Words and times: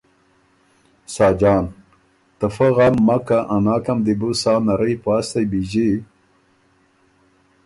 ساجان 1.15 1.63
ـــ 1.99 2.37
ته 2.37 2.47
فۀ 2.55 2.67
غم 2.75 2.95
مک 3.07 3.21
کۀ، 3.27 3.39
ا 3.53 3.55
ناکم 3.65 3.97
دی 4.05 4.13
بو 4.19 4.29
سا 4.41 4.53
نرئ 4.65 4.95
پاستئ 5.03 5.45
بیݫی 5.51 5.89